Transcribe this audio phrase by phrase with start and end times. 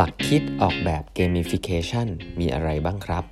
[0.00, 2.08] หลักคิดออกแบบเกม i ฟิเคชัน
[2.40, 3.24] มีอะไรบ้างครับ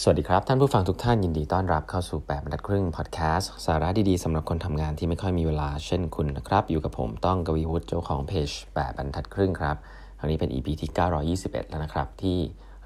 [0.00, 9.76] สวัสดีครับ ท่านผู้ฟังทุกท่านยินดีต้อนรับเข้าสู่8บรรทัดครึ่งพอดแคสต์สาระดีๆสำหรับคนทำงานที่ไม่ค่อยมีเวลาเช่นคุณนะครับ อยู่กับผมต้องกวีวุฒิเจ้าของเพจ8บรรทัดครึ่งครับ
[10.18, 10.90] คราวนี้เป็น EP ที่
[11.34, 12.38] 921 แล้วนะครับ ที่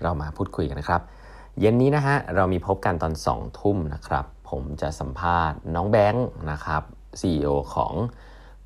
[0.02, 1.00] เรามาพูดคุยกันนะครับ
[1.60, 6.82] เย็นนี้นะฮะเรามีพบกันตอน 2 ทุ่มนะครับ ผมจะสัมภาษณ์น้องแบงค์นะครับ
[7.20, 7.92] CEO ของ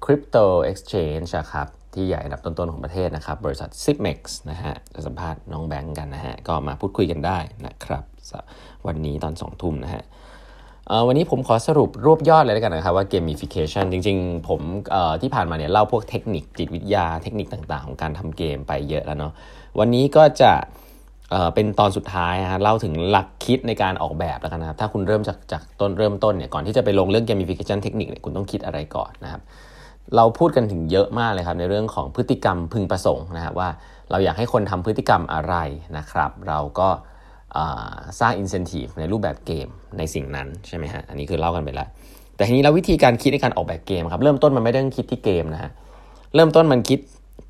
[0.05, 4.19] Crypto Exchange นะครับ ที่ใหญ่อันดับต้นๆของประเทศนะครับ บริษัท s i p m e x
[4.51, 8.05] นะฮะจะสัมภาษณ์น้องแบงค์กันนะฮะก็มาพูดคุยกันได้นะครับ
[8.87, 10.03] วันนี้ตอน2ทุ่มนะฮะ
[11.07, 14.61] วันนี้ผมขอสรุปรวบยอดเลยแล้วกันนะครับว่า gamification จริงๆ ผม
[15.23, 19.33] ที่ผ่านมาเนี่ยเล่าพวกเทคนิคจิตวิทยาเทคนิคต่างๆ ของการทำเกมไปเยอะแล้วเนาะ
[19.79, 20.53] วันนี้ก็จะ
[21.55, 29.43] เป็นตอนสุดท้ายฮะเล่าถึงหลักคิดในการออกแบบแล้วกันนะครับ ถ้าคุณเริ่มจากจากต้นเริ่มต้นเนี่ยก่อนที่จะไปลงเรื่อง gamification เทคนิคเนี่ยคุณต้องคิดอะไรก่อนนะครับ
[30.17, 33.69] เราพูดกันถึงเยอะมากเลยครับในเรื่องของพฤติกรรมพึงประสงค์นะครับว่า
[34.11, 35.55] เราอยากให้คนทำพฤติกรรมอะไร
[35.99, 36.89] นะครับ เราก็
[38.21, 39.69] สร้าง incentive ในรูปแบบเกม
[39.99, 41.89] ในสิ่งนั้นใช่ไหมฮะอันนี้คือเล่ากันไปแล้ว
[42.37, 45.71] แต่ทีนี้เราวิธีการคิดในการออกแบบเกมครับเริ่มต้นมันไม่ได้คิดที่เกมนะฮะ
[46.35, 46.99] เริ่มต้นมันคิด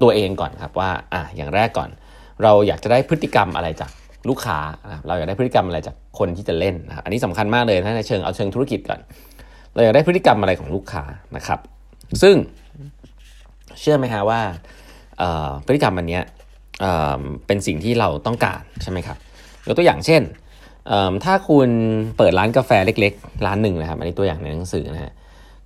[0.02, 1.90] ตัวเองก่อนครับว่าอะอย่างแรกก่อน
[2.42, 3.90] เราอยากจะได้พฤติกรรมอะไรจาก
[4.28, 4.58] ลูกค้า
[5.06, 9.00] เราอยากได้พฤติกรรมอะไรจากคนที่จะเล่นนะครับอันนี้สำคัญมากเลยถ้าในเชิงเอาเชิงธุรกิจก่อน
[9.74, 11.02] เราอยากได้พฤติกรรมอะไรของลูกค้า
[11.36, 11.60] นะครับ
[12.22, 12.34] ซึ่ง
[13.80, 14.40] เชื่อไหมฮะว่า
[15.66, 16.20] พฤติกรรมอันนี้
[17.46, 19.16] เป็นสิ่งที่เราต้องการใช่ไหมครับ
[19.66, 20.22] ยกตัวอย่างเช่น
[21.24, 21.68] ถ้าคุณ
[22.16, 25.12] เปิดร้านกาแฟเล็ก ๆ ร้านหนึ่งนะครับ อันนี้ตัวอย่างในหนังสือนะฮะ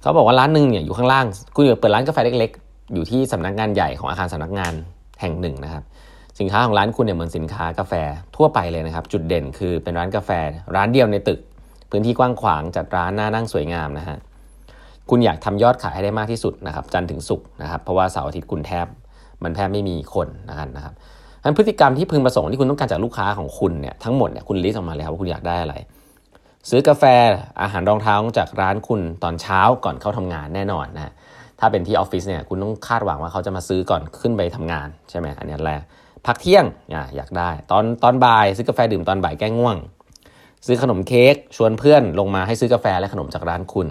[0.00, 4.72] เขาบอกว่าร้านหนึ่งเนี่ยอยู่ข้างล่าง คุณเปิดร้านกาแฟเล็ก ๆ อยู่ที่สำนักงานใหญ่ของอาคารสำนักงาน
[5.20, 5.82] แห่งหนึ่งนะครับ
[6.40, 7.92] สินค้าของร้านคุณเนี่ยเหมือนสินค้ากาแฟ
[8.36, 10.30] ทั่วไปเลยนะครับ จุดเด่นคือเป็นร้านกาแฟ
[10.76, 11.40] ร้านเดียวในตึก
[11.90, 14.18] พื้นที่กว้างขวางจัดร้านน่านั่งสวยงามนะฮะ
[15.10, 18.86] คุณอยากทำยอดขายให้ได้มากที่สุดนะครับจันถึงศุกร์นะครับเพราะว่าเสาร์อาทิตย์คุณแทบ
[19.42, 20.94] มันแทบไม่มีคนนะครับนะครับ
[21.42, 25.74] อันพฤติกรรมที่พึงประสงค์ที่คุณต้องการจากลูกค้าของคุณเนี่ยทั้งหมดเนี่ยคุณลิสต์ออกมาเลยครับว่าคุณอยากได้อะไร
[26.70, 27.04] ซื้อกาแฟ
[27.62, 31.12] อาหารรองเท้าจากร้านคุณตอนเช้าก่อนเข้าทำงานแน่นอนนะ
[31.60, 35.80] ถ้าเป็นที่ออฟฟิศเนี่ยคุณต้องคาดหวังว่าเขาจะมาซื้อก่อนขึ้นไปทำงานใช่ไหมอันนี้แรก
[36.26, 36.64] พักเที่ยง
[37.16, 39.76] อยากได้ ตอนตอนบ่ายซื้อกาแฟดื่มตอนบ่ายแก้ง่วง
[40.66, 43.88] ซื้อขนมเค้กชวนเพื่อนลงมาให้ซื้อกาแฟและขนมจากร้านคุณ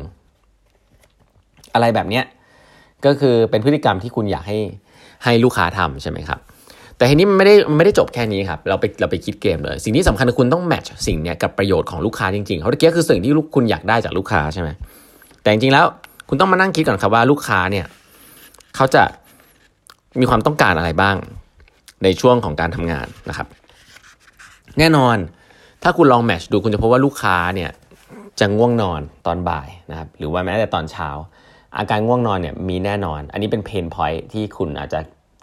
[1.73, 2.25] อะไรแบบเนี้ย
[3.05, 4.57] ก็คือเป็นพฤติกรรมที่คุณอยากให้
[5.23, 6.39] ให้ลูกค้าทำใช่ไหมครับ
[6.97, 14.69] แต่ทีนี้มันไม่ได้ไม่ได้จบแค่นี้ครับเราไปเราไปคิดเกมเลย สิ่งที่สำคัญคือคุณต้องแมทช์สิ่งเนี้ยกับประโยชน์ของลูกค้าจริงๆเขาเมื่อกี้คือสิ่งที่ลูกคุณอยากได้จากลูกค้าใช่ไหม
[15.41, 15.85] แต่จริงๆแล้ว
[16.29, 17.85] คุณต้องมานั่งคิดก่อนครับว่าลูกค้าเนี่ย
[18.75, 19.03] เขาจะ
[20.19, 21.15] มีความต้องการอะไรบ้าง
[22.03, 23.47] ในช่วงของการทำงานนะครับ
[24.79, 25.17] แน่นอน
[25.83, 27.71] ถ้าคุณลองแมชดูคุณจะพบว่าลูกค้าเนี่ย
[28.39, 31.09] จะง่วงนอนตอนบ่ายนะครับหรือว่าแม้แต่ตอนเช้า
[31.77, 34.99] อาการง่วงนอนเนี่ยมีแน่นอน อันนี้เป็นเพนพอยท์ที่คุณอาจจะ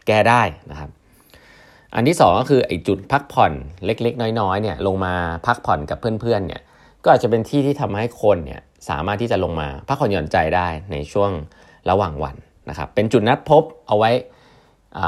[0.06, 0.90] แก้ได้นะครับ
[1.94, 3.52] อันที่ 2 ก็คือไอ้จุดพักผ่อน
[3.84, 5.14] เล็กๆ น้อยๆเนี่ยลงมา
[5.46, 6.60] พักผ่อนกับเพื่อนๆเนี่ย
[7.04, 11.30] ก็อาจจะเป็นที่ที่ทำให้คนเนี่ยสามารถที่จะลงมาพักผ่อนหย่อนใจได้ในช่วง
[11.90, 12.36] ระหว่างวัน
[12.68, 14.10] นะครับ เป็นจุดนัดพบเอาไว้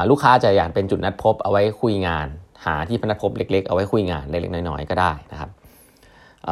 [0.09, 2.27] ลูกค้าจะอยากเป็นจุดนัดพบเอาไว้คุยงาน
[2.65, 5.49] หาที่นัดพบเล็ก ๆ เอาไว้คุยงานเล็กๆน้อยๆก็ได้นะครับ
[6.47, 6.49] เ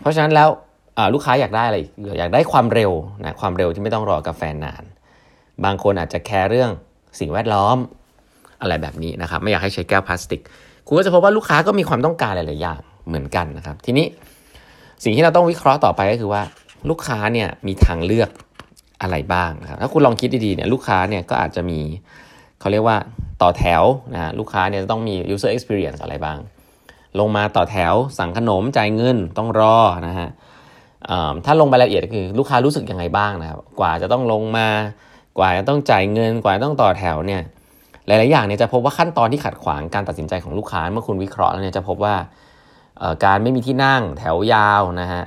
[0.00, 0.48] เพราะฉะนั้นแล้ว
[1.14, 1.78] ลูกค้าอยากได้อะไร
[2.18, 2.92] อยากได้ความเร็ว
[3.24, 4.84] นะความเร็วที่ไม่ต้องรอกาแฟนาน
[5.64, 6.70] บางคนอาจจะแคร์เรื่อง
[7.20, 7.76] สิ่งแวดล้อม
[8.60, 10.40] อะไรแบบนี้นะครับ ไม่อยากให้ใช้แก้วพลาสติก
[10.86, 14.06] คุณก็จะพบว่าลูกค้าก็มีความต้องการหลาย ๆ อย่างเหมือนกันนะครับ ทีนี้
[15.04, 16.42] สิ่งที่เราต้องวิเคราะห์ต่อไปก็คือว่า
[16.90, 18.30] ลูกค้าเนี่ยมีทางเลือก
[19.02, 21.80] อะไรบ้างนะครับถ้าคุณลองคิดดี ๆ เนี่ยลูกค้าเนี่ยก็อาจจะมี
[22.60, 22.96] เขาเรียกว่า
[23.42, 23.82] ต่อแถว
[24.14, 26.38] นะลูกค้าเนี่ยต้องมี user experience อะไรบ้าง
[27.18, 29.76] ลงมาต่อแถวสั่งขนมจ่ายเงินต้องรอ
[30.08, 30.28] นะฮะ
[31.44, 34.68] ถ้าลงรายละเอียดคือลูกค้ารู้สึกยังไงบ้างนะครับ กว่าจะต้องลงมา
[35.38, 37.42] กว่าจะต้องจ่ายเงิน กว่าต้องต่อแถวเนี่ย
[38.06, 42.14] หลาย ๆ อย่างเนี่ยจะพบว่าขั้นตอนที่ขัดขวางการตัดสินใจของลูกค้าเมื่อคุณวิเคราะห์แล้วเนี่ยจะพบว่า
[43.24, 45.22] การไม่มีที่นั่งแถวยาวนะฮะ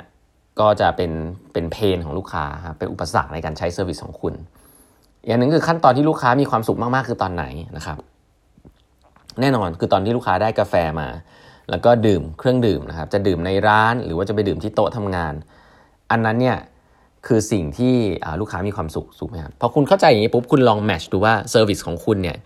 [0.60, 1.12] ก็จะเป็น
[1.54, 4.34] เป็น pain ของลูกค้าครับเป็นอุปสรรคในการใช้ service ของคุณ
[5.26, 7.46] อย่างหนึ่งคือขั้นตอนที่ลูกค้ามีความสุขมาก ๆ คือตอนไหน
[7.78, 7.98] นะครับ
[9.42, 11.08] แน่นอนคือตอนที่ลูกค้าได้กาแฟมา
[11.70, 15.34] แล้วก็ดื่มเครื่องดื่มนะครับ จะดื่มในร้านหรือว่าจะไปดื่มที่โต๊ะทำงาน
[16.12, 16.58] อันนั้นเนี่ย
[17.28, 17.96] คือสิ่งที่
[18.42, 22.38] ลูกค้ามีความสุขถูกไหมครับพอคุณเข้าใจอย่างนี้ปุ๊บคุณลอง match ดูว่า service ของคุณเนี่ย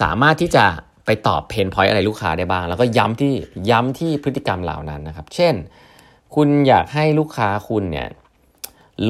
[0.00, 0.64] สามารถที่จะ
[1.06, 3.32] ไปตอบ pain point อะไรลูกค้าได้บ้าง แล้วก็ย้ำที่
[3.70, 5.54] ย้ำที่พฤติกรรมเหล่านั้นนะครับ เช่น
[6.34, 8.08] คุณอยากให้ลูกค้าคุณเนี่ย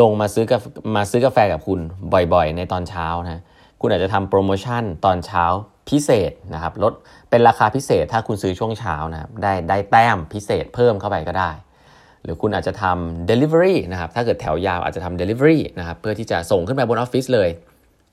[0.00, 0.58] ลงมาซื้อกา
[0.96, 1.80] มาซื้อกาแฟกับคุณ
[2.12, 3.42] บ่อยๆ ในตอนเช้านะ
[3.80, 5.44] คุณอาจจะทำโปรโมชั่นตอนเช้า
[5.88, 6.92] พิเศษนะครับลด
[7.30, 11.50] เป็นราคาพิเศษถ้าคุณซื้อช่วงเช้านะครับได้ได้แต้มพิเศษเพิ่มเข้าไปก็ได้
[12.22, 17.48] หรือคุณอาจจะทำ delivery นะครับถ้าเกิดแถวยาวอาจจะทำ delivery นะครับเพื่อที่จะส่งขึ้นไปบนออฟฟิศเลย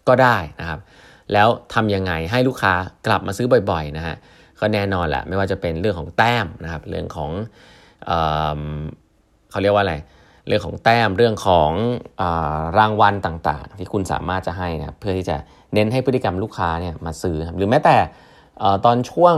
[0.07, 0.79] ก็ได้นะครับ
[1.33, 2.73] แล้วทำยังไงให้ลูกค้า
[3.07, 4.15] กลับมาซื้อบ่อยๆนะฮะ
[4.59, 7.31] ก็แน่นอนแหละไม่ว่าจะเป็นเรื่องของแต้มนะครับเรื่องของ
[8.05, 8.11] เอ
[9.51, 9.95] เขาเรียกว่าอะไร
[10.47, 11.71] เรื่องของแต้มเรื่องของ
[12.21, 12.23] อ
[12.77, 15.37] รางวัลต่างๆ ที่คุณสามารถจะให้นะเพื่อที่จะ
[15.73, 17.97] เน้นให้พฤติกรรมลูกค้าเนี่ยมาซื้อ หรือแม้แต่
[18.85, 19.35] ตอนช่วง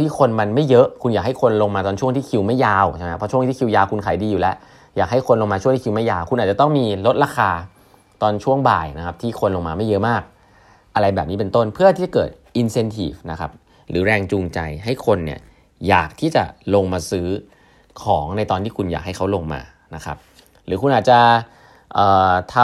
[0.00, 4.54] ที่คนมันไม่เยอะ คุณอยากให้คนลงมาตอนช่วงที่คิวไม่ยาวใช่ไหมเพราะช่วงที่คิวยาวคุณขายดีอยู่แล้ว
[4.96, 7.50] อยากให้คนลงมาช่วงที่คิวไม่ยาว คุณอาจจะต้องมีลดราคา
[8.22, 10.22] ตอนช่วงบ่ายนะครับ ที่คนลงมาไม่เยอะมาก
[10.94, 13.50] อะไรแบบนี้เป็นต้นเพื่อที่จะเกิด incentive นะครับ
[13.90, 15.40] หรือแรงจูงใจให้คนเนี่ย
[15.88, 16.42] อยากที่จะ
[16.74, 17.28] ลงมาซื้อ
[18.02, 19.60] ของในตอนที่คุณอยากให้เขาลงมา
[19.94, 20.16] นะครับ
[20.66, 21.18] หรือคุณอาจจะ
[22.54, 22.56] ท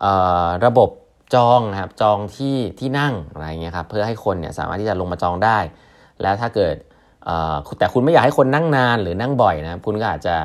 [0.00, 0.90] ำระบบ
[1.34, 5.58] จองนะครับจองที่ที่นั่งอะไรเงี้ยครับเพื่อให้คนเนี่ยสามารถที่จะลงมาจองได้
[6.22, 6.74] แล้วถ้าเกิด
[7.78, 10.36] แต่คุณไม่อยากให้คนนั่งนานหรือนั่งบ่อยนะคุณก็อาจจะ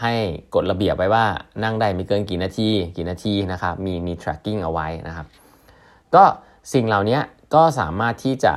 [0.00, 0.12] ให้
[0.54, 1.24] กฎระเบียบไว้ว่า
[1.62, 5.26] นั่งได้ไม่เกินกี่นาทีกี่นาทีนะครับมีมี tracking เอาไว้นะครับ
[6.14, 6.24] ก็
[6.72, 7.18] สิ่งเหล่านี้
[7.54, 8.54] ก็สามารถที่จะ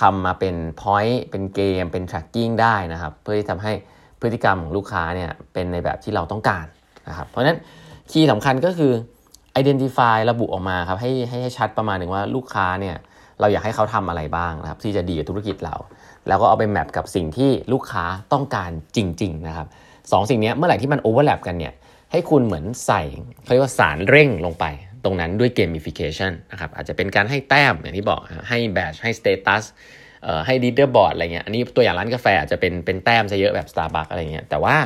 [0.00, 3.72] ทำมาเป็น point เป็นเกม เป็น tracking ได้นะครับ เพื่อที่ทำให้
[4.20, 6.66] พฤติกรรมของลูกค้าเนี่ยเป็นในแบบที่เราต้องการ
[7.08, 7.58] นะครับ เพราะฉะนั้น
[8.10, 8.92] คีย์สำคัญก็คือ
[9.60, 12.96] identify ระบุออกมาครับให้ให้ชัดประมาณหนึ่งว่าลูกค้าเนี่ย
[13.40, 15.76] เราอยากให้เขาทำอะไรบ้างนะครับที่จะดีกับธุรกิจเรา
[16.28, 19.66] แล้วก็เอาไป map กับสิ่งที่ลูกค้าต้องการจริงๆนะครับ
[20.12, 21.72] สองสิ่งนี้เมื่อไหร่ที่มัน overlap กันเนี่ย
[22.12, 23.02] ให้คุณเหมือนใส่
[23.42, 24.64] เขาเรียกว่าสารเร่งลงไป
[25.04, 29.64] ตรงนั้นด้วย gamification นะครับอาจจะเป็นการให้แต้มอย่างที่บอกให้ badge ให้ status
[30.46, 34.76] ให้ leaderboard อะไรเงี้ยอันนี้ตัวอย่างร้านกาแฟอาจจะเป็นเป็นแต้มซะเยอะแบบ Starbucks อะไรเงี้ยแต่ว่า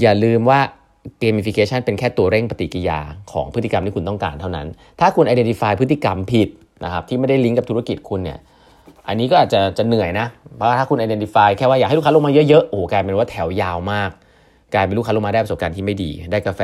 [0.00, 0.60] อย่าลืมว่า
[1.20, 3.00] gamification เป็นแค่ตัวเร่งปฏิกิริยา
[3.32, 4.66] ของพฤติกรรมที่คุณต้องการเท่านั้น
[5.00, 6.48] ถ้าคุณ identify พฤติกรรมผิด
[6.84, 8.38] นะครับที่ไม่ได้ลิงก์กับธุรกิจคุณเนี่ย
[9.08, 10.26] อันนี้ก็อาจจะจะเหนื่อยนะ
[10.56, 14.10] เพราะถ้าคุณ identify แค่ว่าอยากให้ลูกค้าลงมาเยอะๆ โอ้กลายเป็นว่าแถวยาวมาก
[14.74, 16.62] กลายเป็นลูกค้าลงมาได้ประสบการณ์ที่ไม่ดี ได้กาแฟ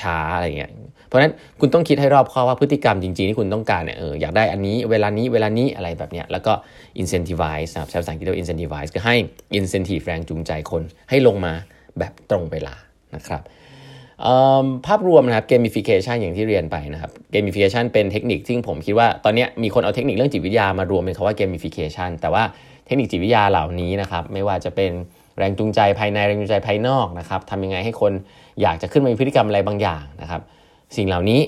[0.00, 0.70] ช้าอะไรเงี้ย
[1.06, 6.52] เพราะฉะนั้นคุณต้องคิดให้รอบคอบว่าพฤติกรรมจริงๆ ที่คุณต้องการเนี่ยเอออยากได้อันนี้เวลานี้เวลานี้อะไรแบบเนี้ยแล้วก็
[7.00, 9.16] incentivize นะครับใช้ภาษาอังกฤษเรียกว่า incentivize ก็ให้
[9.58, 11.52] incentive แรงจูงใจคนให้ลงมา
[11.98, 12.74] แบบตรงเวลา
[13.14, 13.42] นะครับ
[14.86, 22.42] ภาพรวมนะครับ gamification อย่างที่เรียนไปนะครับ gamification เป็นเทคนิคที่ผมคิดว่าตอนนี้มีคนเอาเทคนิคเรื่องจิตวิทยามารวมเป็นคำว่า gamification แต่ว่า
[22.86, 24.92] เทคนิคจิตวิทยาเหล่านี้นะครับไม่ว่าจะเป็น
[25.38, 28.12] แรงจูงใจภายในแรงจูงใจภายนอกนะครับทำยังไงให้คน
[28.62, 30.42] อยากจะขึ้นมามีพฤติกรรมอะไรบางอย่างนะครับ
[30.96, 31.40] สิ่งเหล่านี้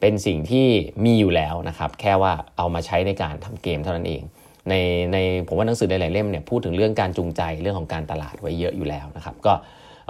[0.00, 0.66] เป็นสิ่งที่
[1.04, 4.22] มีอยู่แล้วนะครับ แค่ว่าเอามาใช้ในการทำเกมเท่านั้นเอง
[4.68, 4.74] ใน
[5.12, 5.16] ใน
[5.48, 9.52] ผมว่าหนังสือหลายๆเล่มเนี่ยพูดถึงเรื่องการจูงใจเรื่องของการตลาดไว้เยอะอยู่แล้วนะครับ ก็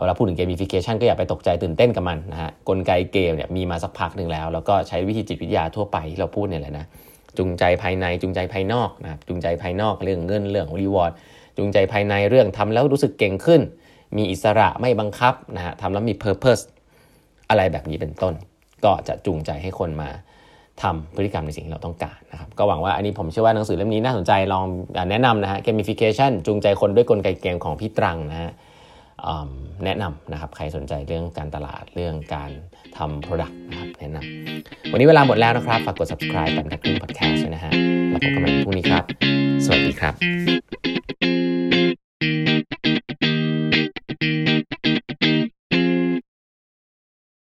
[0.01, 6.87] เวลาพูดถึง gamification ก็อย่าไปตกใจตื่นเต้นกับมันนะฮะกลไกเกมเนี่ยมีมาสักพักหนึ่งแล้ว แล้วก็ใช้วิธีจิตวิทยาทั่วไปที่เราพูดเนี่ยแหละนะ
[7.39, 11.13] จูงใจภายในจูงใจภายนอกนะครับจูงใจภายนอกเรื่องเงินเรื่อง reward
[11.59, 13.61] จูงใจภายในเรื่องทำแล้วรู้สึกเก่งขึ้น
[14.17, 16.59] มีอิสระไม่บังคับนะฮะทำแล้วมี purpose
[17.51, 18.35] อะไรแบบนี้เป็นต้น
[18.85, 20.09] ก็จะจูงใจให้คนมา
[20.83, 24.65] ทำพฤติกรรมในสิ่งที่เราต้องการนะครับก็หวังว่าอันนี้ผมเชื่อว่าหนังสือเล่มนี้น่าสนใจลอง
[25.11, 28.51] แนะนำนะฮะ gamification จูงใจคนด้วยกลไกเกมของพี่ตรังนะฮะ
[29.85, 32.51] แนะนำนะครับ ใครสนใจเรื่องการตลาดเรื่องการ
[32.99, 37.73] ทำ Product นะครับแนะนำวันนี้เวลาหมดแล้วนะครับ ฝากกด subscribe กับนักวิ่ง podcast ด้วยนะฮะ
[38.09, 39.05] แล้วพบกันใหม่พรุ่งนี้ครับ
[39.65, 40.60] สวัสดีครับ